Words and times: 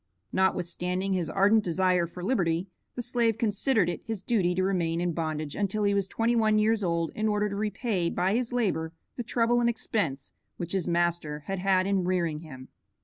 Notwithstanding 0.33 1.13
his 1.13 1.29
ardent 1.29 1.63
desire 1.63 2.07
for 2.07 2.23
liberty, 2.23 2.67
the 2.95 3.03
slave 3.03 3.37
considered 3.37 3.87
it 3.87 4.01
his 4.01 4.23
duty 4.23 4.55
to 4.55 4.63
remain 4.63 4.99
in 4.99 5.13
bondage 5.13 5.55
until 5.55 5.83
he 5.83 5.93
was 5.93 6.07
twenty 6.07 6.35
one 6.35 6.57
years 6.57 6.83
old 6.83 7.11
in 7.13 7.27
order 7.27 7.47
to 7.49 7.55
repay 7.55 8.09
by 8.09 8.33
his 8.33 8.51
labor 8.51 8.93
the 9.15 9.21
trouble 9.23 9.61
and 9.61 9.69
expense 9.69 10.31
which 10.57 10.71
his 10.71 10.87
master 10.87 11.41
had 11.41 11.59
had 11.59 11.85
in 11.85 12.03
rearing 12.03 12.39
him. 12.39 12.69